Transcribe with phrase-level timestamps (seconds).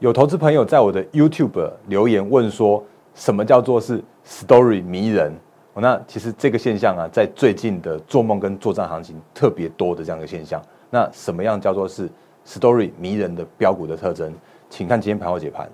[0.00, 2.82] 有投资朋友在我的 YouTube 留言问说，
[3.14, 5.30] 什么叫做是 story 迷人？
[5.74, 10.60] 那其实这个现象啊，在最近的做梦跟作战行情特别多的这样一个现象。
[10.88, 12.08] 那什么样叫做是
[12.46, 14.32] story 迷人的标股的特征？
[14.70, 15.70] 请看今天盘后解盘。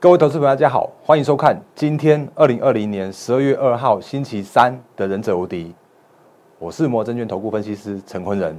[0.00, 5.64] 各位投资朋友，大家好，欢迎收看今天二零二零年十二月二号星期三的《忍者无敌》，
[6.60, 8.56] 我是摩证券投顾分析师陈坤仁。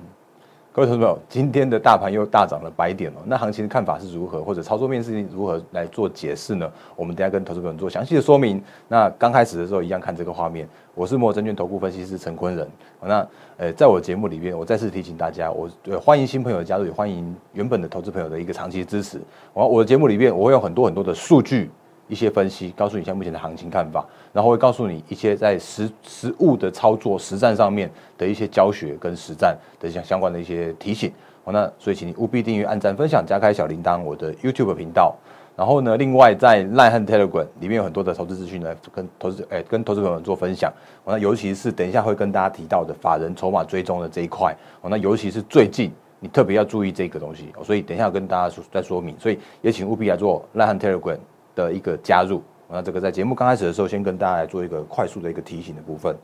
[0.71, 6.71] 各位投资朋友，今天的大盘又大涨了百点了，那行情的看法是如何，或者操作面是如何来做解释呢？
[6.95, 8.61] 我们等下跟投资朋友做详细的说明。
[8.87, 12.69] 那刚开始的时候，一样看这个画面，我是摩证券投顾分析师陈坤仁。
[13.01, 15.67] 那呃，在我节目里面，我再次提醒大家，我
[15.99, 19.19] 欢迎新朋友加入，也欢迎原本的投资朋友的一个长期支持。
[19.53, 21.71] 我我的节目里面，我会有很多很多的数据。
[22.09, 31.09] 一些分析，告诉你现在目前的行情看法，然后会告诉你一些在实实物的操作实战上面的一些教学跟实战的相相关的一些提醒。
[31.45, 35.15] 好，那所以请你务必订阅、按赞、分享、加开小铃铛，我的 YouTube 频道。
[35.55, 40.71] 然后呢，另外在 Line 和 Telegram 里面有很多的投资资讯呢，跟投资哎跟投资朋友们做分享。
[41.05, 44.55] 那尤其是等一下会跟大家提到的法人筹码追踪的这一块。
[44.81, 47.53] 哦，那尤其是最近你特别要注意这个东西。
[47.61, 49.13] 所以等一下要跟大家说再说明。
[49.19, 51.17] 所以也请务必来做 Line 和 Telegram。
[51.59, 56.15] 的一个加入，那这个在节目刚开始的时候，先跟大家来做一个快速的一个提醒的部分。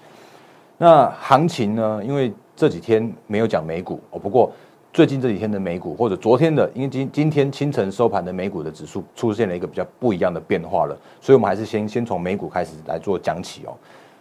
[0.78, 2.02] 那行情呢？
[2.04, 4.52] 因为这几天没有讲美股哦，不过
[4.94, 13.76] 最近这几天的美股或者昨天的，因为今今天清晨收盘的美股的指数出现了一个比较不一样的变化了，所以我们还是先先从美股开始来做讲起哦。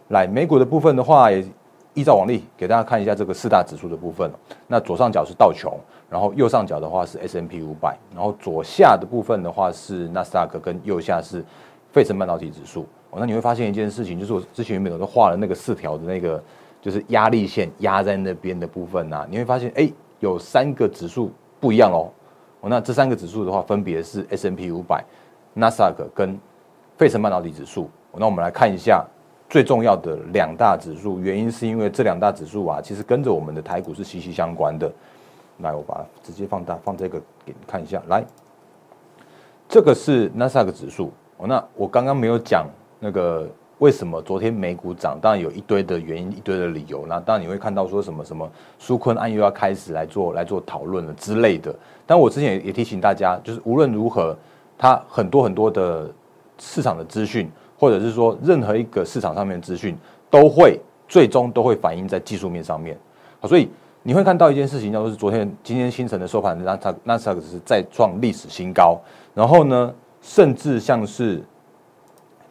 [0.09, 1.45] 来，美股的部分的话，也
[1.95, 4.29] 依照往例给大家看一下这个四大指数的部分。
[4.67, 5.73] 那左上角是道琼。
[6.11, 11.45] 然后右上角的话是 S M P 五百，然后左下的部分的话是纳斯达克，跟右下是
[11.91, 12.87] 费城半导体指数。
[13.11, 16.43] 哦，那你会发现一件事情，就是我之前原本都画了那个四条的那个，
[16.81, 22.11] 就是压力线压在那边的部分呐，你会发现，哎，有三个指数不一样哦。
[22.61, 25.05] 哦，那这三个指数的话，分别是 S M P 五百、
[25.53, 26.39] 纳斯达克跟
[26.97, 27.91] 费城半导体指数。
[28.17, 29.05] 那我们来看一下
[29.49, 34.91] 最重要的两大指数，原因是因为这两大指数啊，其实跟着我们的台股是息息相关的。
[35.59, 38.03] 来，我把它直接放大，放这个给你看一下。
[38.09, 38.25] 来，
[39.69, 41.13] 这个是纳斯达克指数。
[41.37, 42.67] 哦，那我刚刚没有讲
[42.99, 43.49] 那个
[43.79, 47.07] 为什么昨天美股涨，当然有一堆的原因，一堆的理由。
[47.07, 51.75] 那当然你会看到说什么什么苏坤案又要开始来做来做讨论了之类的。
[52.05, 54.37] 但我之前也也提醒大家，就是无论如何，
[54.77, 56.11] 它很多很多的
[56.59, 59.97] 市场的资讯，或者是说任何一个市场上面的资讯，
[60.31, 62.99] 都会最终都会反映在技术面上面。
[63.41, 63.69] 好，所以。
[64.07, 69.01] 你会看到一件事情，叫做是昨天、今天清晨的收盘，那它那斯克是再创历史新高。
[69.33, 71.43] 然后呢，甚至像是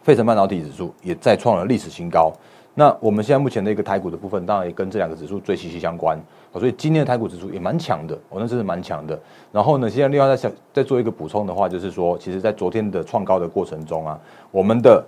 [0.02, 2.32] 费城半导体指数也再创了历史新高。
[2.74, 6.18] 那我们现在目前的一个台股的部分，当然也跟这两个指数最息息相关。
[6.54, 9.16] 所以今天的台股指数也蛮强的，我那真是蛮强的。
[9.52, 14.18] 然后呢，现在另外再想再做一个补充的话，就是说，其实在昨天的创高的过程中啊，
[14.50, 15.04] 我们的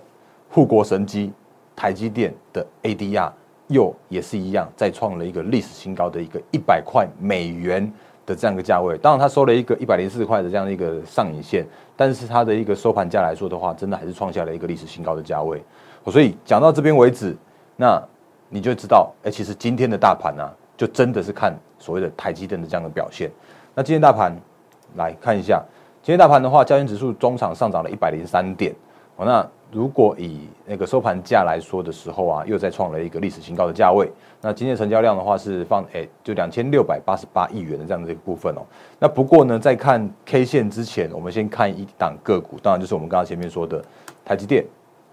[0.49, 1.33] 护国神机
[1.75, 3.29] 台积电的 ADR。
[3.67, 7.91] 又也是一样，再创了一个历史新高的一个一百块美元
[8.25, 8.97] 的这样一个价位。
[8.97, 15.61] 当然，它收了一个一百零四块的这样一个上影线，但是它的一个收盘价来说的话，真的还是创下了一个历史新高的价位。
[16.05, 17.35] 所以讲到这边为止，
[17.75, 18.01] 那
[18.49, 23.29] 你就知道，哎，其实今天的大盘呢，就真的是看所谓的台积电的这样的表现。
[23.75, 24.33] 那今天大盘
[24.95, 25.61] 来看一下，
[26.01, 28.73] 今天大盘的话，交易指数中场上涨了一百零三点。
[29.17, 29.45] 哦，那。
[29.71, 34.09] 如果以那个收盘价来说的时候啊，又再创了一个历史新高的价位。
[34.41, 38.61] 那今天成交量的话是放诶，就两千六百八十八亿元的这样的一个部分哦。
[38.97, 43.83] 那不过呢，在看 K 线之前，我们先看一档个股，当然就是我们刚刚前面说的
[44.23, 44.65] 台积电。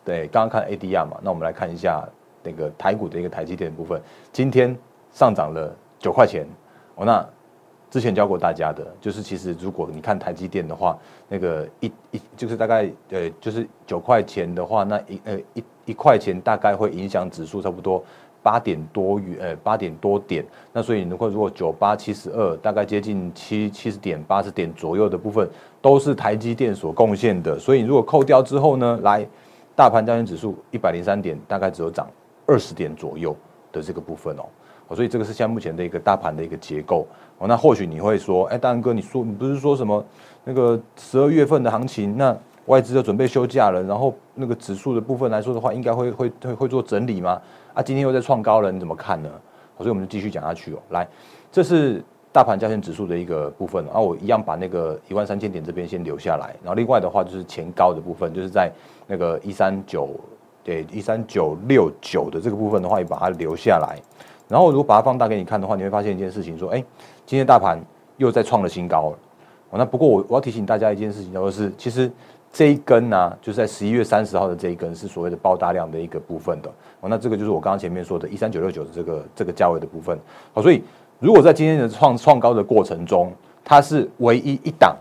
[0.05, 2.07] 对，刚刚看 ADR 嘛，那我们来看一下
[2.43, 4.01] 那个台股的一个台积电的部分，
[4.31, 4.77] 今天
[5.11, 6.47] 上涨了九块钱
[6.95, 7.05] 哦。
[7.05, 7.27] 那
[7.95, 18.03] 之前教过大家的，就是其实如果你看台积电的话，那个一一就是大概呃，就是九块钱的话，那一呃一一块钱大概会影响指数差不多
[18.43, 20.45] 八点多元呃八点多点。
[20.73, 25.49] 那所以如果如果九八七十二，大概接近七七十点八十点左右的部分，
[25.81, 27.57] 都是台积电所贡献的。
[27.57, 29.25] 所以如果扣掉之后呢，来
[29.77, 32.11] 大盘交易指数一百零三点，大概只有涨
[32.45, 33.37] 二十点左右
[33.71, 34.43] 的这个部分哦。
[34.95, 37.07] 所以这个是现在目前的一个大盘的一个结构
[37.47, 40.05] 那或许你会说，哎，大仁哥，你说你不是说什么
[40.45, 42.37] 那个十二月份的行情，那
[42.67, 47.41] 外资就准备休假了，然后那个指数的部分来说的话，应该会会会会做整理吗？
[47.75, 49.31] 啊，今天又在创高了，你怎么看呢？
[49.77, 50.79] 所以我们就继续讲下去哦。
[50.91, 51.07] 来，
[51.51, 52.03] 这是
[52.33, 58.71] 大盘加权指数的一个部分，然后我一样把那个一万三千点这边先留下来，然后另外的话就是前高的部分，就是在
[59.07, 60.11] 那个一三九
[60.63, 63.99] 对一三九六九的这个部分的话，也把它留下来。
[64.55, 66.79] 然后如果把它放大给你看的话，你会发现一件事情，说，哎，
[67.27, 67.77] 今天大盘
[68.19, 69.19] 又在创了新高了。
[69.73, 72.09] 那不过我我要提醒大家一件事情，就是其实
[72.53, 76.71] 这一根呢，就是在十一月三十号的这一根是所谓的爆大量的一个部分的。
[77.01, 80.17] 哦，那这个就是我刚刚前面说的一三九六九的这个这个价位的部分。
[80.53, 80.85] 好，所以
[81.19, 83.33] 如果在今天的创创高的过程中，
[83.65, 84.97] 它是唯一一档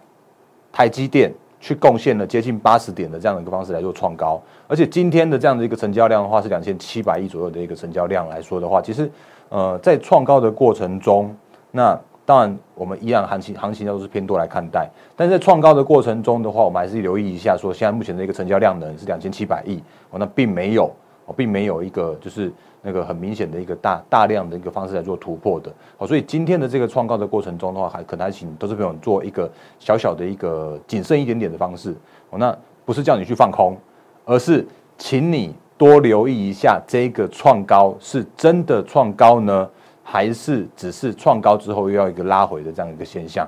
[0.71, 9.07] 台积电去贡献了接近八十点的这样的一个方式来做创高，而且今天的这样的一个成交量的话是两千七百亿左右的一个成交量来说的话，其实
[9.53, 11.33] 呃在创高的过程中，
[11.69, 19.77] 那当然，我们一样行情行情都是偏多来看待，但在创高的过程中的话，我们还是留意一下，说现在目前的一个成交量呢是两千七百亿，
[20.09, 20.91] 哦，那并没有，
[21.27, 22.51] 哦，并没有一个就是
[22.81, 29.47] 那个很明显的一个大大量的一个方式来做突破的，好，所以今天的这个创高的过程中的话，还可能还请都是朋友做一个
[29.77, 31.93] 小小的一个谨慎一点点的方式，
[32.31, 33.77] 哦，那不是叫你去放空，
[34.25, 34.65] 而是
[34.97, 39.69] 请你多留意一下这个创高是真的创高呢？
[40.05, 43.47] 还是只是创高之后又要一个拉回的这样一个现象，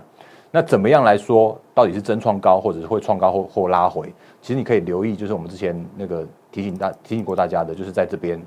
[0.52, 4.12] 那怎么样来说，到底是真创高，或者是会创高或或拉回？
[4.42, 8.42] 其实你可以留意，就是我们之前那个提醒大提醒过大家的，就是在这边，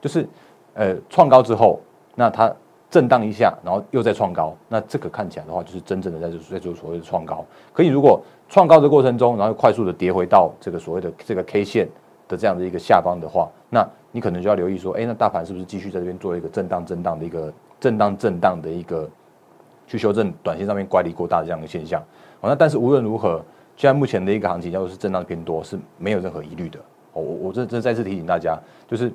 [0.00, 0.28] 就是
[0.74, 1.80] 呃创高之后，
[2.16, 2.52] 那它
[2.90, 7.44] 震荡一下，然后又在创高，那这个看起来的话，就是真正的在做在做所谓的创高。
[7.72, 11.88] 可以如果创高的过程中，然后快速的跌回到这个所谓的这个 K 线
[12.32, 19.08] 的这样的一个下方的话，那你可能就要留意说，哎，那大盘是不是继续在这边做一个震荡、震荡的一个震荡、震荡的一个
[19.86, 22.02] 去修正短线上面乖离过大的这样的现象？
[22.40, 23.42] 哦，那但是无论如何，
[23.76, 26.78] 现在目前的一个行情叫做是震荡偏多，是没有任何疑虑的。
[27.12, 28.58] 哦，我我这这再次提醒大家，
[28.88, 29.12] 就是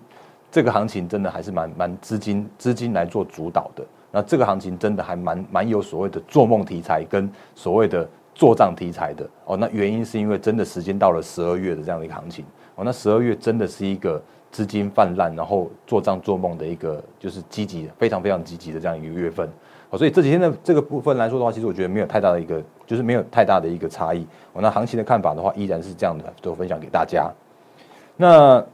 [0.52, 3.84] 这个行情真的还是蛮蛮资金资金来做主导的。
[4.12, 9.28] 那这个行情真的还蛮蛮有所谓的做梦题材跟所谓的做账题材的。
[9.46, 12.46] 哦，那原因是因为真的时间到了十二月的这样的一个行情。
[12.78, 14.22] 哦，那十二月真的是一个。
[14.50, 19.48] 资金泛滥，然后做账做梦的一个就是积极，非常非常积极的这样一个月份，
[19.90, 24.26] 好，所以这几天的这个部分来说的话，其实我觉得没有太大的一个，就是没有太大的一个差异。
[24.54, 27.30] 我那行情的看法的话，依然是这样的，都分享给大家。
[28.16, 28.66] 那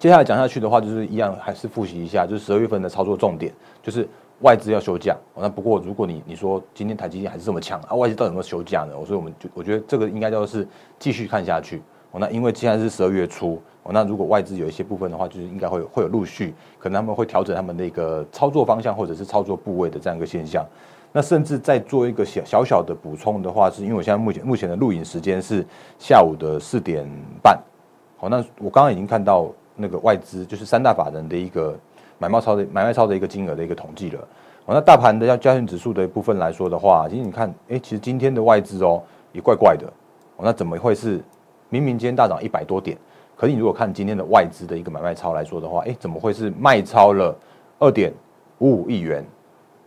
[0.00, 3.54] 接下来讲下去的话，就是一样还是复习一下，就是十二月份的操作重点，
[3.84, 4.06] 就是
[4.40, 5.16] 外资要休假。
[5.36, 8.92] 那不过如果你你说今天台积电还是这么强啊，外资到底有没有休假呢？
[9.06, 10.66] 所以我们就我觉得这个应该都是
[10.98, 11.80] 继续看下去。
[12.20, 13.60] 那因为现在是十二月初。
[13.84, 20.64] 哦，那如果外资有一些部分的话，就是应该会会有陆续，可能他们会调整他们的一个操作方向或者是操作部位的这样一个现象。
[21.10, 25.66] 那甚至再做一个小小小的补充的话，是因为我现在目前目前的录影时间是
[25.98, 27.04] 下午的四点
[27.42, 27.60] 半。
[28.16, 31.76] 好，那我刚刚已经看到那个外资就是三大法人的一个
[32.18, 34.20] 买卖超的买卖超的一个金额的一个统计了。
[34.66, 39.86] 哦，那大盘的要加权指数的一部分来说的话，其实你看，哎，其实今天的外资哦也怪怪的。
[40.36, 41.20] 哦，那怎么会是
[41.72, 42.94] 明明今天大涨一百多点？
[43.34, 47.34] 可是你如果看今天的外资的一个买卖超来说的话，哎，怎么会是卖超了
[47.78, 48.12] 二点
[48.58, 49.24] 五五亿元？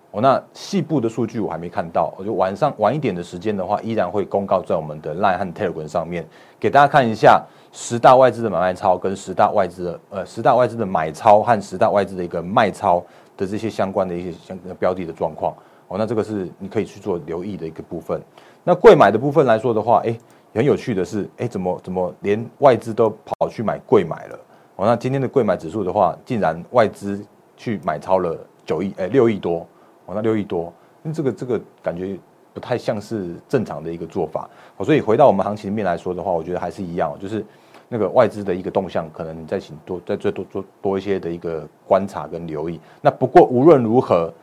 [0.10, 6.26] 哦，那细部的数据我还没看到，我就晚上晚一点的时间的话，依然会公告在我们的 Line 和 Telegram 上面，
[6.60, 7.40] 给大家看一下
[7.72, 13.00] 十大外资的买卖超跟十大外资的呃十大外资的买超和十大外资的一个卖超
[13.38, 15.54] 的这些相关的一些相标的的状况。
[15.88, 18.20] 哦，那这个是你可以去做留意的一个部分。
[18.64, 20.18] 那贵买的部分来说的话，哎。
[20.56, 24.40] 很有趣的是，哎，怎么怎么连外资都跑去买贵买了？
[24.78, 27.22] 哦，那今天的贵买指数的话，竟然外资
[27.58, 29.68] 去买超了九亿，哎，六亿多，
[30.06, 32.18] 哦，那六亿多，那这个这个感觉
[32.54, 34.50] 不太像是正常的一个做法。
[34.78, 37.46] 哦，所以回到我们行情面来说的话，我觉得还是一样，就是
[37.90, 42.80] 那个外资的一个动向，可能你再请多再最多做多一些的一个观察跟留意。
[43.02, 44.34] 那不过无论如何，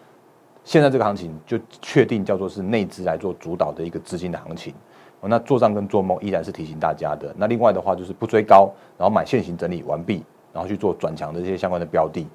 [0.63, 4.75] 现在这个行情就确定叫做是内资来做主导的一个资金的行情。
[5.29, 7.33] 那做账跟做梦依然是提醒大家的。
[7.37, 12.27] 那另外的话就是不追高，然后买现行整理完毕，然后去做转强的这些相关的标的。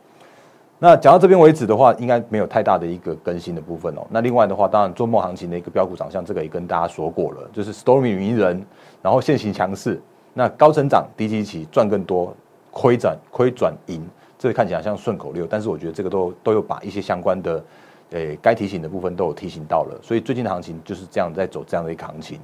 [0.80, 4.06] 那讲到这边为止的话，应该没有太大的一个更新的部分哦。
[4.10, 8.66] 那另外的话，当然做梦行情的一个标股长相，这个也跟大家说过了，就是 Stormy 云人，
[9.02, 10.02] 然后现行强势，
[10.34, 12.36] 那高成长低基期赚更多，
[12.72, 17.64] 亏转亏转盈，这个看起来像顺口溜，但是我觉得这个都都有把一些相关的。
[18.12, 22.40] 诶，该提醒的部分都有提醒到了，所以最近的行情就是这样在走这样的一个行情。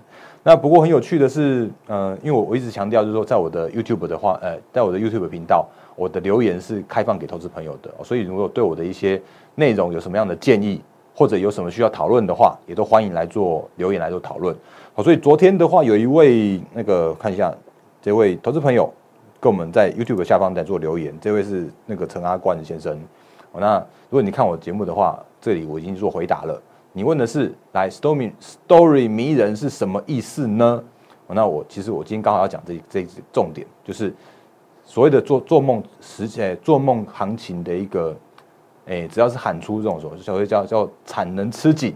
[0.46, 9.22] 那不过很有趣的是，嗯，因为我我一直强调就是说，在我的 YouTube 的话，呃，在我的 YouTube 频道，我的留言是开放给投资朋友的，所以如果对我的一些
[9.56, 10.82] 内容有什么样的建议，
[11.16, 14.54] 或者有什么需要讨论的话，也都欢迎来做留言来做讨论。
[14.94, 17.54] 好，所以昨天的话，有一位那个看一下，
[18.02, 18.92] 这位投资朋友
[19.40, 23.00] 跟我们在 YouTube 下方在做留言，这位是那个陈阿冠先生。
[23.56, 23.78] 那
[24.10, 26.62] 如果你看我节目的话，这里我已经做回答了。
[26.94, 30.84] 你问的是来 story story 迷人是什么意思呢？
[31.28, 34.14] 那我其实我今天刚好要讲这这重点，就是
[34.86, 38.16] 所谓的做做梦实诶做梦行情的一个
[38.86, 41.96] 诶，只要是喊出这种所所谓叫叫产能吃紧，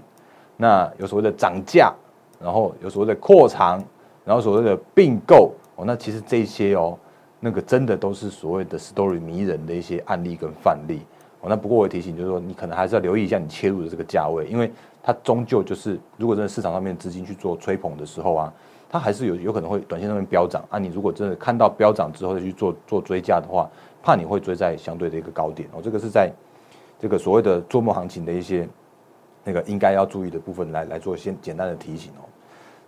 [0.55, 1.93] 那有所谓的涨价，
[2.41, 3.83] 然后有所谓的扩长，
[4.25, 6.97] 然后所谓的并购哦，那其实这些哦，
[7.39, 11.01] 那个真的都是所谓的 story 迷人的一些案例跟范例
[11.41, 11.45] 哦。
[11.47, 14.71] 那不过我提醒就是说，你可能还是要留意一下你切入的这个价位，因为
[15.07, 18.53] 它终究就是如果真的市场上面资金去做吹捧的时候啊。
[18.89, 20.79] 它还是有有可能会短线上面飙涨啊！
[20.79, 23.69] 你如果真的看到飙涨之后再去做做追加的话，
[24.01, 25.81] 怕你会追在相对的一个高点哦。
[25.83, 26.31] 这个是在
[26.97, 28.65] 这个所谓的做梦行情的一些
[29.43, 32.23] 那个应该要注意的部分来来做先简单的提醒哦。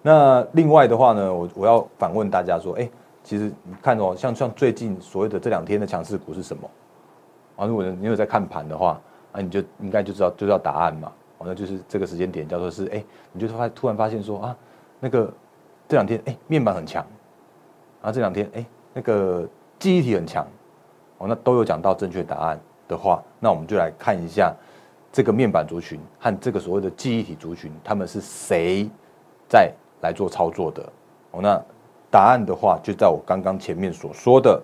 [0.02, 2.90] 那另外的话呢，我我要反问大家说，哎，
[3.22, 6.70] 其实你看哦，像像最近所谓的这两天的强势股是什么？
[7.58, 8.98] 啊，如果你有在看盘的话，
[9.34, 11.12] 啊，你就应该就知道就知道答案嘛。
[11.40, 13.04] 哦，那就是这个时间点叫做是，哎，
[13.34, 14.56] 你就发突然发现说啊，
[15.02, 15.34] 那个。
[15.88, 17.04] 这两天哎，面板很强，
[18.04, 20.46] 啊，这两天哎，那个记忆体很强，
[21.18, 24.54] 哦，那都有讲到正确答案的话，那我们就来看一下
[25.12, 28.88] 这个面板族群和这个所谓的记忆体族群，他们是谁
[29.48, 30.88] 在来做操作的？
[31.32, 31.60] 哦，那
[32.12, 34.62] 答案的话就在我刚刚前面所说的，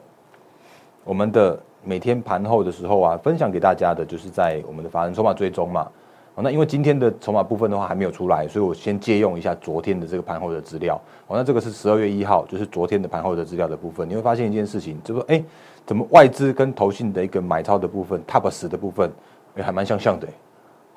[1.04, 5.92] 我们的每天盘后的时候啊，分享给大家的就是在我们的法人筹码追踪嘛。
[6.36, 11.02] 哦，那因为今天的筹码部分的话还没有出来，所以我先借用一下昨天的这个盘后的资料。
[11.28, 14.08] 哦，那这个是十二月一号，就是昨天的盘后的资料的部分。
[14.10, 15.42] 你会发现一件事情，就是，哎，
[15.86, 19.10] 怎么外资跟投信的一个买超的部分，Top 十的部分，
[19.56, 20.28] 哎，还蛮相像的。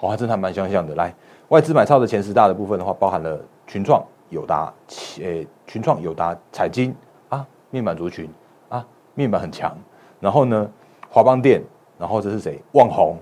[0.00, 0.96] 哦，还真还蛮相像的。
[0.96, 1.14] 来，
[1.50, 4.74] 外资买超的前十大的部分的话，包含了群创、友达、
[5.20, 6.92] 诶，群创、友达、彩金
[7.28, 8.28] 啊，面板族群
[8.68, 9.72] 啊，面板很强。
[10.18, 10.68] 然后呢，
[11.08, 11.62] 华邦电，
[11.96, 12.60] 然后这是谁？
[12.72, 13.16] 旺宏，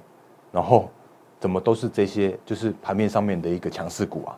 [0.50, 0.88] 然后。
[1.38, 4.36] 怎么都是这些，就是盘面上面的一个强势股啊。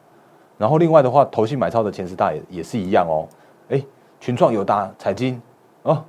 [0.57, 3.29] 然后另外的话，投信买超的前十大也也是一样哦。
[3.69, 3.81] 哎，
[4.21, 5.41] 群创、友达、彩金
[5.83, 6.05] 啊，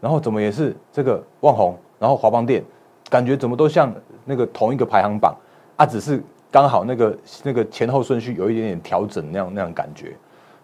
[0.00, 2.64] 然后怎么也是这个旺宏，然后华邦电，
[3.10, 3.94] 感觉怎么都像
[4.24, 5.36] 那个同一个排行榜
[5.76, 10.16] 啊，只是刚好那个那个前后顺序有一点点调整那样那样感觉。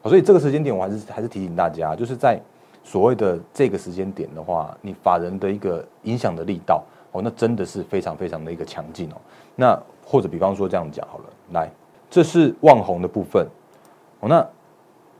[0.04, 2.40] 所以这个时间点，我还是还是提醒大家，就是在
[2.84, 9.16] 所谓的这个时间点的话，你法人的一个影响的力道哦，那真的是非常非常的一个强劲哦。
[9.56, 11.68] 那或者比方说这样讲好了，来，
[12.08, 13.44] 这是望红的部分，
[14.20, 14.46] 哦，那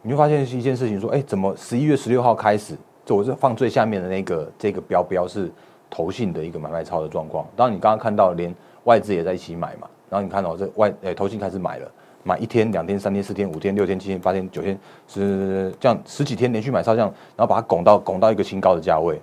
[0.03, 5.51] 你就发现是一件事情，说，哎，怎么十一月十六号开始，就我是放最下面的那个这个标标是
[5.91, 7.45] 投信的一个买卖超的状况。
[7.57, 11.91] 当然你刚刚看到连外资也在一起买嘛，然后你看到这外诶投信开始买了，
[12.23, 14.79] 买一天、两天、三天、四天、五天、六天、七天、八天、九天，
[15.09, 19.21] 是这样十几天连续买超这样，然后把它拱到拱到一个新高的价位。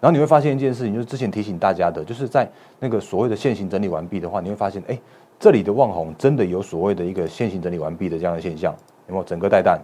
[0.00, 4.96] 然后你会发现一件事情，就是之前提醒大家的，就是在那个所谓的现行整理完毕的话，你会发现，哎，
[5.40, 8.72] 这里的望红真的有所谓的一个现行整理完毕的这样的现象，
[9.08, 9.24] 有没有？
[9.24, 9.80] 整个带弹，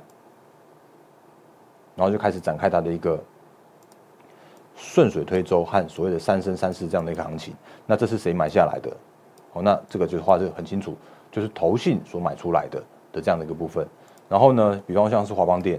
[1.97, 3.21] 然后就开始展开它的一个
[4.77, 7.53] 顺水推舟和所谓的三升三世这样的一个行情。
[7.85, 8.97] 那这是谁买下来的？
[9.53, 10.97] 哦，那这个就画这个很清楚，
[11.33, 12.81] 就是投信所买出来的
[13.13, 13.85] 的这样的一个部分。
[14.29, 15.77] 然后呢，比方像是华邦店，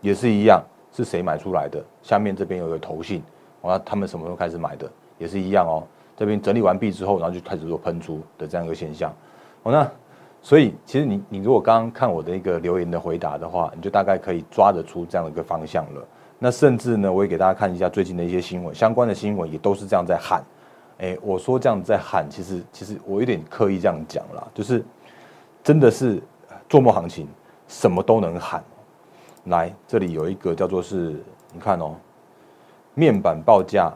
[0.00, 0.60] 也是一样，
[0.92, 1.80] 是谁买出来的？
[2.02, 3.22] 下面这边有一个投信。
[3.60, 5.82] 我要他们什么时候开始买的，也是一样哦。
[6.16, 9.10] 这边整理完毕之后，然后就开始做喷出的这样一个现象。
[9.62, 9.90] 哦，那
[10.42, 16.06] 所以其实你你如果刚刚看我的一个留言的回答的话，你就大概可以抓得出这样的一个方向了。
[16.38, 20.42] 那甚至呢，我也给大家看一下最近的一些新闻，相关的新闻也都是这样在喊。
[20.98, 24.84] 哎，我说这样在喊，其实其实我有点刻意这样讲了，就是
[25.62, 26.22] 真的是
[26.68, 27.26] 做梦行情，
[27.66, 28.62] 什么都能喊。
[29.44, 31.94] 来，这里有一个叫做是，你看哦。
[32.94, 33.92] 面板报价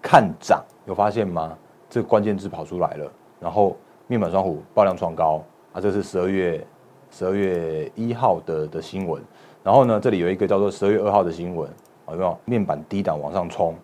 [0.00, 1.56] 看涨，有发现吗？
[1.90, 3.10] 这个关键字跑出来了。
[3.40, 3.76] 然后
[4.06, 6.66] 面板双虎爆量创高啊，这是十二月
[7.10, 9.22] 十二月一号的的新闻。
[9.62, 11.70] 然后呢，这里有一个叫做十二月二号的新闻，
[12.10, 12.38] 有没有？
[12.44, 13.74] 面板低档往上冲，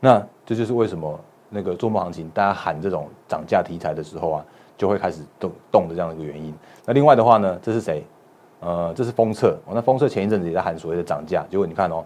[0.00, 4.44] 那这就是为什么那个做梦行情，大家喊这种涨价题材的时候啊，
[4.76, 6.54] 就会开始动动的这样的一个原因。
[6.84, 8.04] 那另外的话呢，这是谁？
[8.60, 9.72] 呃，这是封测哦。
[9.74, 12.04] 那封测前一阵子也在喊所谓的涨价，结果你看哦。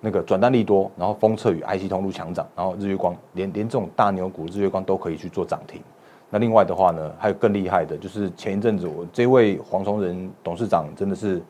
[0.00, 5.80] 那个转单利多，然后封测与 IC 通路强涨，然后日月光连连这种大牛股，日月光都可以去做涨停。
[6.30, 11.42] 那另外的话呢，还有更厉害的，就是前一阵子我这位黄崇仁董事长真的是，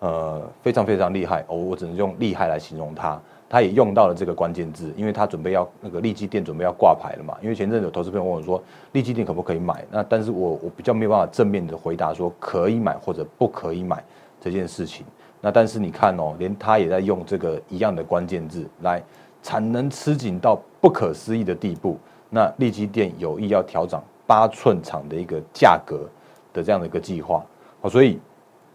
[0.00, 3.20] 呃，非常非常厉害哦，我只能用厉害来形容他。
[3.48, 7.38] 他也用到了这个关键字，因为他准备要那个利基店准备要挂牌了嘛。
[7.40, 8.60] 因为前阵子有投资朋友问我说，
[8.90, 9.84] 利基店可不可以买？
[9.88, 14.02] 那但是我我比较没有办法正面的回答说可以买或者不可以买
[14.40, 15.06] 这件事情。
[15.40, 19.02] 那但是你看哦，连他也在用这个一样的关键字来，
[19.42, 21.98] 产能吃紧到不可思议的地步。
[22.28, 26.08] 那利基电有意要调整八寸厂的一个价格
[26.52, 27.44] 的这样的一个计划。
[27.80, 28.18] 好，所以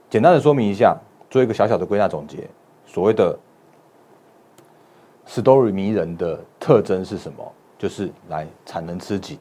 [0.09, 0.97] 简单的说明一下，
[1.29, 2.47] 做一个小小的归纳总结，
[2.85, 3.37] 所谓的
[5.27, 7.51] story 迷人的特征是什么？
[7.77, 9.39] 就是来产能吃紧，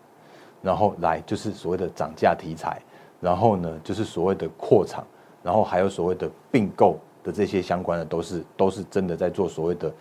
[0.63, 2.81] 然后来就是所谓的涨价题材，
[3.21, 5.07] 然后呢就是所谓的扩厂，
[5.43, 9.93] 然后还有所谓的并购的这些相关的，都是都是真的在做所谓的，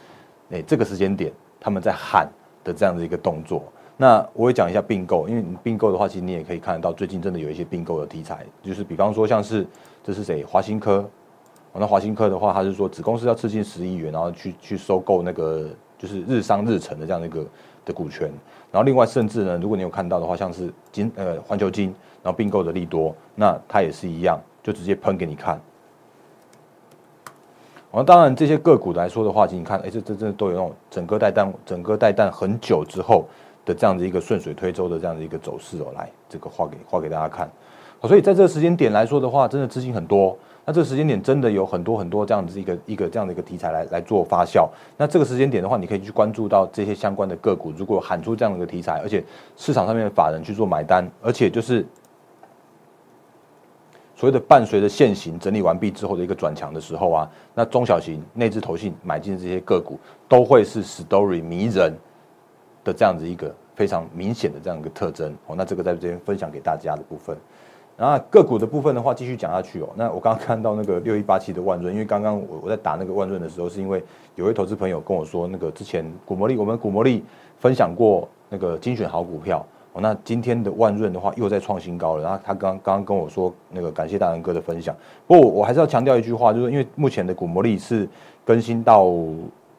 [0.51, 2.29] 哎，这个时间点他们在喊
[2.63, 3.63] 的这样的一个动作。
[3.97, 9.67] 那我也讲一下并购，因为你并购的话，其实你也可以看得到，最近真的有一些并购的题材，就是比方说像是
[10.01, 10.41] 这是谁？
[10.45, 11.05] 华新科，
[11.73, 17.45] 那华新科的话，他是说子公司要刺进十亿元，然后去去收购那个就是日商日成的这样的一个
[17.83, 18.31] 的股权。
[18.71, 25.59] 然后另外甚至呢，如果你有看到的话，像是金呃环球金，然后并购的利多，那它也是一样，就直接喷给你看。
[27.91, 33.25] 哦，当然这些个股来说的话，你看，哎，这这这都有那种整个带弹，整个带弹很久之后。
[33.65, 37.47] 的这样的一个顺水推舟的这样的一个走势哦，来这个画给画给大家看。
[37.99, 40.35] 好，所以在这个时间点来说的话，真的资金很多。
[40.65, 44.67] 那这个时间点真的有很多很多这样子一个一个这样的一个题材来来做发酵。
[44.97, 49.23] 那这个时间点的话，你可以去关注到这些相关的个股，如果喊出这样的一个题材，而且
[49.55, 51.85] 市场上面的法人去做买单，而且就是
[54.19, 59.97] 所谓的伴随着现行整理完毕之后的一个转强的时候啊，那中小型内资投信买进这些个股，
[60.27, 61.93] 都会是 story 迷人。
[62.81, 67.37] 的这样子一个非常明显的这样一个特征哦，那这个在这边分享给大家的部分，
[67.97, 69.89] 然后个股的部分的话，继续讲下去哦。
[69.95, 74.01] 那我刚刚看到那个六一八七的万润，因为刚刚我我在打那个万润的时候，是因为
[74.35, 77.23] 有位投资朋友跟我说，那个之前股魔力我们股魔力
[77.57, 82.23] 分享过那个精选好股票哦，那今天的万润的话又在创新高了。
[82.23, 84.95] 然后他刚刚跟我说，那个感谢大人哥的分享。
[85.27, 88.07] 不过我还是要强调一句话，就是因为目前的股魔力是
[88.43, 89.05] 更新到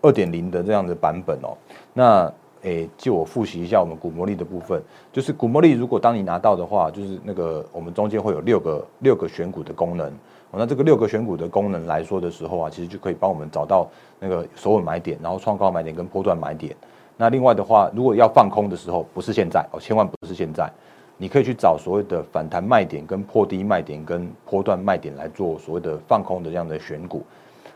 [0.03, 1.57] 二点零的这样的版本哦，
[1.93, 2.33] 那。
[2.63, 10.13] 诶，借我复习一下我们股魔力的部分，就是股魔力，如果当你拿到的话，就是那个我们中间会有六个六个选股的功能，
[10.53, 13.89] 那这个六个选股的功能来说的时候啊，其实就可以帮我们找到
[14.19, 16.77] 那个首稳买点，然后创高买点跟波段买点。
[17.21, 20.73] 那另外的话，如果要放空的时候，不是现在哦，千万不是现在，
[21.19, 27.23] 你可以去找所谓的反弹卖点跟破低卖点跟波段卖点来做所谓的放空的这样的选股。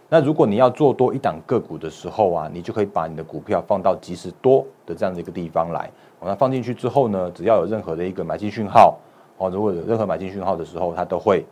[0.09, 5.91] 那如果你要做多一档个股的时候啊，你就可以把你的股票放到即时多的这样的一个地方来。
[6.23, 8.97] 那放进去之后呢，只要有任何的一个买进讯号，
[9.37, 11.45] 哦，如果有任何买进讯号的时候，它都会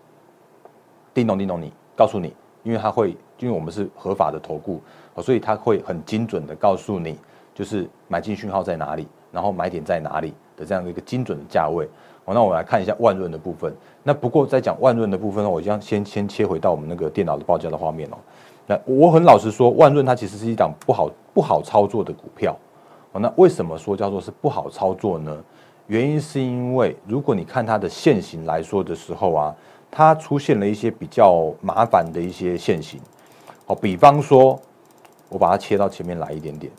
[1.12, 4.80] 叮咚叮咚你告诉你，因为它会，因为我们是合法的投顾，
[5.12, 7.18] 哦，所以它会很精准的告诉你，
[7.54, 11.88] 就是买进讯号在哪里，然后买点在哪里的这样的一个精准的价位。
[12.24, 13.74] 哦，那我们来看一下万润的部分。
[14.02, 18.16] 那不过在讲万润的部分呢，我将先先切回到我们那个电脑的报价的画面哦。
[18.66, 22.56] 那我很老实说，万润它其实是一档不好不好操作的股票。
[23.10, 25.36] 哦，那为什么说叫做是不好操作呢？
[25.88, 29.54] 原因是因为如果你看它的线型来说的时候啊，
[29.90, 33.00] 它出现了一些比较麻烦的一些线型。
[33.66, 34.58] 哦，比方说，
[35.28, 36.72] 我把它切到前面来一点点，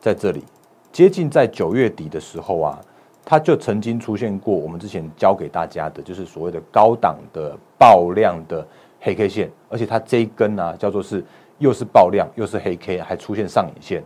[0.00, 0.44] 在这里
[0.92, 2.80] 接近在九月底的时候啊，
[3.24, 8.66] 它就曾经出现过我们之前教给大家的，就是所谓的高档的爆量的。
[9.00, 11.24] 黑 K 线，而且它这一根呢，叫做是
[11.58, 14.02] 又是爆量又是黑 K，还出现上影线。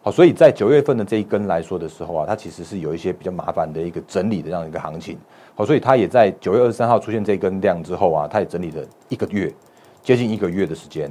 [0.00, 5.18] 好，所以在九月份的这一根来说的时候啊，它其实是有一些比较麻烦的一个整理的这样一个行情。
[5.54, 9.54] 好，所以它也在九月二十三号出现这根量之后啊，它也整理了一个月，
[10.02, 11.10] 接近一个月的时间，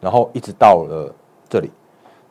[0.00, 1.12] 然后一直到了
[1.48, 1.68] 这里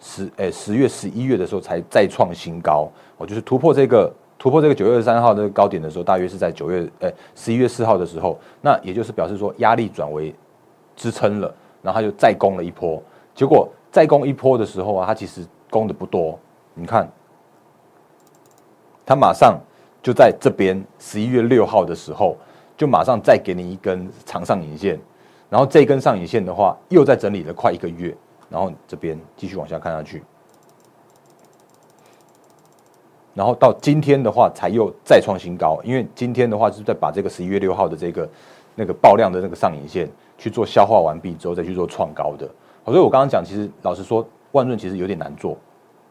[0.06, 2.88] 十诶十月十一月的时候才再创新高，
[3.18, 4.14] 哦，就是突破这个。
[4.38, 10.36] 突破这个九月三号这个高点的时候，大约是在九月诶十一月四号的时候，那也就是表示说压力转为
[10.96, 13.02] 支撑了，然后它就再攻了一波。
[13.34, 16.38] 结果再攻一波的时候啊，它其实攻的不多。
[16.76, 17.10] 你看，
[19.06, 19.58] 它马上
[20.04, 22.38] 就在这边十一月六号的时候，
[22.78, 25.00] 就马上再给你一根长上影线，
[25.50, 28.16] 然后这根上影线的话，又在整理了快一个月，
[28.56, 30.24] 然后这边继续往下看下去。
[33.34, 38.30] 然后到今天的话，才又再创新高，因为今天的话是在把这个十一月六号的这个
[38.74, 42.50] 那个爆量的那个上影线去做消化完毕之后，再去做创高的。
[42.86, 45.58] 所以我刚刚讲，其实老实说，万润其实有点难做。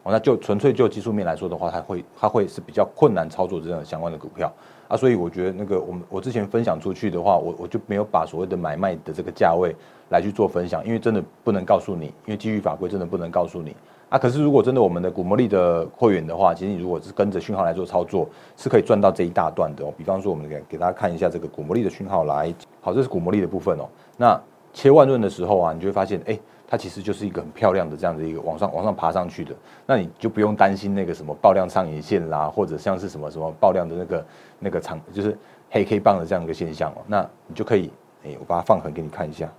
[0.03, 4.53] 哦，那就纯粹就技术面来说的话，它会它会是比较困难操作这样相关的股票
[4.87, 4.97] 啊。
[4.97, 9.75] 所以我觉得那个我们我之前分享出去的话，我我就没有把所谓的买卖的这个价位
[10.09, 13.75] 来去做分享，因为真的不能告诉你，因为基于法规真的不能告诉你。
[14.07, 19.91] 啊，可是如果真的我们的古魔力的会员的话，其实你如果是跟着讯号来做操作，是可以赚到这一大段的哦。
[19.97, 23.89] 比方说，我们给给大家看一下这个古魔力的讯号来，好，这是古魔力的部分哦。
[24.15, 24.39] 那
[24.73, 29.55] 切万润的时候啊，你就会发现，哎，它其实就是一个很漂亮的这样的一个往上往上爬上去的。
[29.85, 34.25] 那你就不用担心那个什么爆量上影线啦，或者像是什么什么爆量的那个
[34.59, 35.37] 那个长就是。
[35.71, 37.91] 黑 K 棒的这样一个现象哦，那你就可以，
[38.23, 39.49] 哎，我把它放横给你看一下。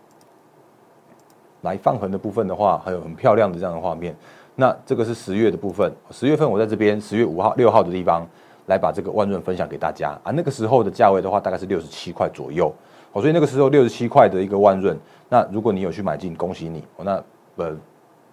[1.60, 4.16] 来放横的部分的话，还有很漂亮的这样的画面。
[4.54, 8.26] 那这个是十月的部分，十月份我在这边十月五号、六号的地方
[8.66, 10.30] 来把这个万润分享给大家啊。
[10.30, 12.72] 那个时候的价位的话，大概是六十七块左右。
[13.12, 14.96] 哦，所以那个时候六十七块的一个万润，
[15.28, 16.84] 那如果你有去买进，恭喜你。
[16.96, 17.22] 哦，那
[17.56, 17.76] 呃，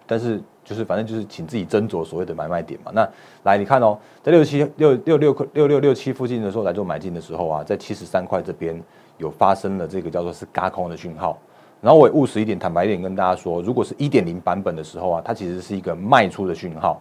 [0.06, 2.92] 但是就是反正就是请自己斟酌所谓的买卖点嘛。
[2.94, 3.08] 那
[3.42, 8.80] 来你看哦，在六七六六六六六六七附近的时候来做买进的时候啊，在七十三块这边
[9.18, 11.38] 有发生了这个叫做是嘎空的讯号。
[11.80, 17.00] 然后我也务实一点，坦白一点跟大家说，如果是一点零版本的时候啊，它其实是一个卖出的讯号。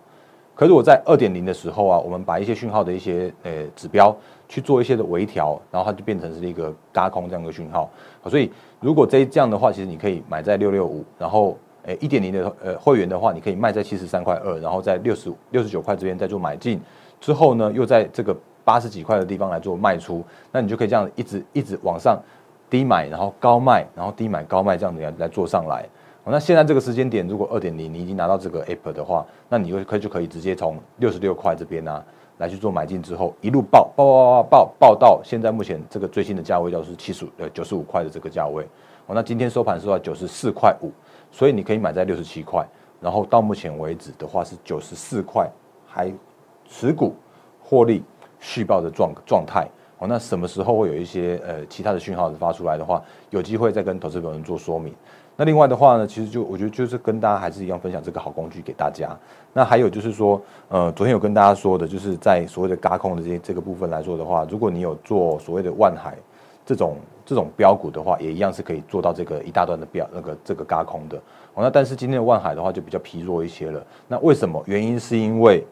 [0.55, 4.15] 可是我在二点零的时候啊，我们把一些讯号的一些呃指标
[4.47, 7.89] 去做一些的微调，然后它就变成是一个嘎空这样的讯号。
[8.27, 16.79] 所以如果这这样的话，其实你可以买在六六五，然后诶一点零的呃会员的话，你可以卖在七十三块二，然后在六十六十九块这边再做买进，
[17.19, 22.17] 之后呢又在这个八十几块的地方来做卖出，那你就可以这样一直一直往上。
[22.69, 25.85] 低买，然后高卖，然后低买高卖，这样子来来做上来。
[26.25, 32.03] 那现在这个时间点，如果二点零你已经拿到这个 app 的话，那你就可以就可以直接从六十六块这边呢
[32.37, 38.63] 来去做买进，之后一路爆爆爆爆爆爆到现在目前这个最新的价位就是七十呃九十五块的这个价位。
[39.05, 40.89] 哦，那今天收盘是到九十四块五，
[41.29, 42.65] 所以你可以买在六十七块，
[43.01, 45.49] 然后到目前为止的话是九十四块，
[45.85, 46.09] 还
[46.69, 47.13] 持股
[47.61, 48.01] 获利
[48.39, 49.67] 续报的状状态。
[50.05, 54.93] 那什么时候会有一些呃其他的讯号发出来的话，有机会再跟投资朋友做说明。
[55.35, 59.09] 那另外的话呢，其实就我觉得就是跟大家还是一样分享这个好工具给大家。
[59.51, 66.15] 那还有就是说，呃，昨天有跟大家说的，就是在所谓的嘎空的这些这个部分来说的话，如果你有做所谓的万海
[66.65, 71.17] 这种这种标股的话，也一样是可以做到这个一大段的标那个这个嘎空的。
[71.55, 73.83] 哦，那但是今天的万海的话就比较疲弱一些了。
[74.07, 74.61] 那为什么？
[74.67, 75.65] 原因是因为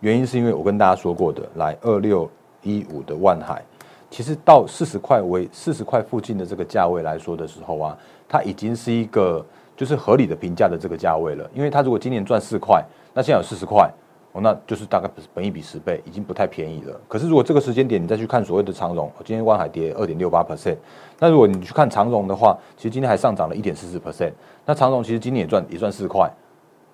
[0.00, 2.28] 原因是因为我跟大家说过的，来二六。
[2.64, 3.62] 一五的万海，
[4.10, 7.96] 其实到四十块为四十块附近的这个价位来说的时候啊，
[8.28, 9.44] 它已经是一个
[9.76, 11.48] 就是合理的评价的这个价位了。
[11.54, 13.90] 因为它如果今年赚四块，那现在有四十块，
[14.32, 17.00] 哦，那就是大概本一比十倍，已经不太便宜了。
[17.06, 20.78] 可是如果这个时间点你再去看所谓的长荣，今天万海跌二点六八 percent，
[21.18, 24.32] 那如果你去看长荣的话，其实今天还上涨了一点四四 percent。
[24.64, 26.32] 那长荣其实今年也赚也赚四块，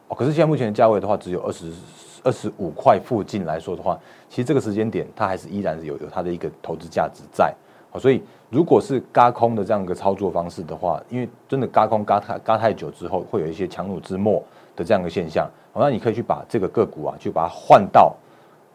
[0.08, 1.72] 哦，可是现在目前的价位的话只有二十。
[2.24, 3.96] 二十五块附近来说的话，
[4.28, 7.54] 其实这个时间点它还是依然是有有它的一个投资价值在，
[7.90, 14.42] 好，所以如果是嘎空的这样一个操作方式的话，因为真的嘎空嘎太嘎太久之后，会有一些强弩之末
[14.74, 18.16] 的这样一个现象，好，那你可以去把这个个股啊，去把它换到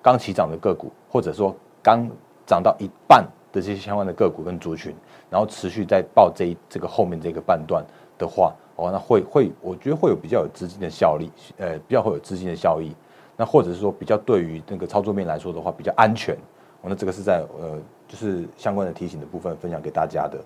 [0.01, 2.07] 刚起涨的个股，或者说刚
[2.45, 4.93] 涨到一半的这些相关的个股跟族群，
[5.29, 7.83] 然后持续在报这一这个后面这个半段
[8.17, 12.93] 的话，哦，那会会我觉得会有比较有资金的效力，呃，比较会有资金的效益。
[13.39, 16.35] 那或者是说比较对于那个操作面来说的话比较安全，
[16.81, 20.37] 那这个是在呃就是相关的提醒的部分分享给大家的。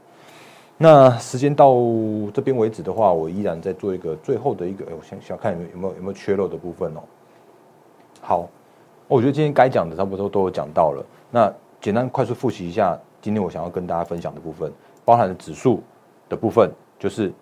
[0.78, 1.74] 那时间到
[2.32, 7.02] 这边为止的话，我依然在做一个最后的一个，我想想看有没有有没有有没有缺漏的部分哦。
[8.22, 8.48] 好，
[9.08, 11.04] 我觉得今天该讲的差不多都有讲到了。
[11.32, 11.52] 那
[11.82, 14.72] 简单快速复习一下今天我想要跟大家分享的部分，
[15.04, 15.82] 包含了指数
[16.30, 17.34] 的部分，就是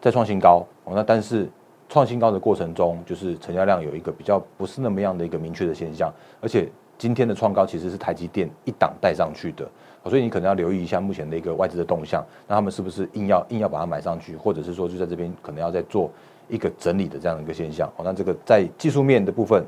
[0.00, 0.94] 在创新高哦。
[0.94, 1.46] 那但是。
[1.88, 6.68] 创新高的过程中，就是成交量有一个比较不是那么样的一个明确的现象，而且
[6.98, 9.68] 今天的创高其实是台积电一档带上去的，
[10.04, 16.10] 所以你可能要留意一下目前的一个外资的动向，那他们是不是硬要硬要把它买上去，或者是说就在这边可能要再做
[16.48, 17.88] 一个整理的这样的一个现象。
[17.96, 19.64] 哦，那这个在技术面的部分，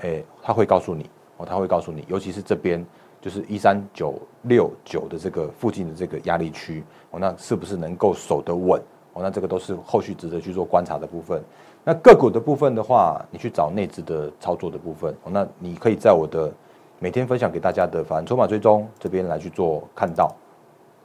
[0.00, 2.84] 诶，他会告诉你，哦，他会告诉你，尤其是这边
[3.20, 8.80] 就是一三九六九的这个附近的这个压力区，哦，那是不是能够守得稳？
[9.22, 11.42] 那这个都是后续值得去做观察的部分。
[11.84, 15.10] 那个股的部分的话，你去找内资的操作的部分。
[15.24, 16.52] 哦那你可以在我的
[16.98, 20.34] 每天分享给大家的反筹码追踪这边来去做看到。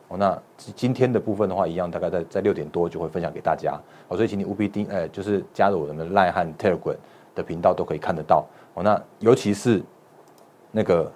[0.10, 3.80] 哦，那今天的部分的话，一样大概在在六点多就会分享给大家。
[4.10, 6.98] 哦，所以请你务必盯，呃，就是加入我们的 Line 和 Telegram
[7.34, 8.46] 的频道都可以看得到。
[8.74, 9.82] 哦，那尤其是
[10.72, 11.10] 那个，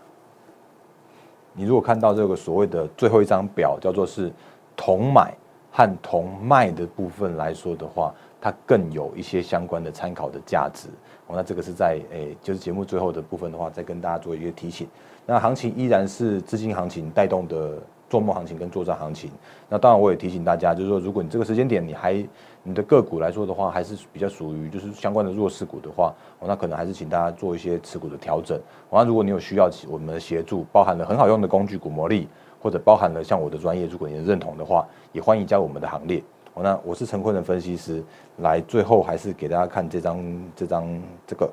[1.54, 4.32] 你如果看到这个所谓的最后一张表，叫做是
[4.76, 5.36] 同买。
[5.78, 8.12] 和同卖的部分来说的话，
[8.42, 10.90] 它更有一些相关的参考的价值。
[11.28, 14.88] 哦，那这个是在诶，就是节目最后的部分的话，再跟大家做一个提醒。
[15.24, 17.78] 那行情依然是资金行情带动的
[18.10, 19.30] 做梦行情跟作战行情。
[19.70, 22.28] 那当然我也提醒大家，就是说，如果你这个时间点你还
[22.64, 28.60] 你的个股来说的话，还是比较属于就是相关的弱势股的话，哦，那可能还是请大家做一些持股的调整。
[28.90, 32.28] 那如果你有需要我们的协助，包含了很好用的工具股魔力。
[32.62, 36.24] 或者包含了像我的专业，如果你认同的话，也欢迎加入我们的行列。
[36.54, 38.04] 哦，那我是陈坤的分析师，
[38.38, 41.52] 来最后还是给大家看这张这张这个，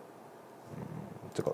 [0.76, 0.82] 嗯，
[1.34, 1.52] 这个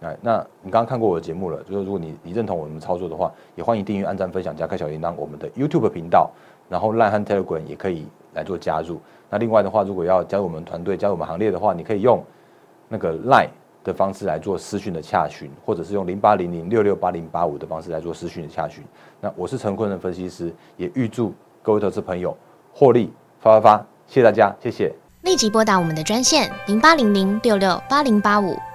[0.00, 5.14] 哎，那你刚刚看过我的节目了，就是如果你你认同我们操作的话，也欢迎订阅、按赞、分享、加开小铃铛。
[5.16, 6.30] 我们的 YouTube 频道，
[6.68, 8.98] 然后 Line 和 Telegram 也可以来做加入。
[9.30, 12.24] 那另外的话，如果要加入我们团队、加入我们行列的话，你可以用
[12.88, 13.50] 那个 Line
[13.84, 18.84] 的方式来做私讯的洽询，或者是用零八零零六六八零八五的方式来做私讯的洽询。
[19.20, 22.36] 那我是陈坤的分析师，也预祝各位投资朋友
[22.72, 23.86] 获利发发发！
[24.06, 24.92] 谢谢大家，谢谢。
[25.22, 28.56] 立即拨打我们的专线零八零零六六八零八五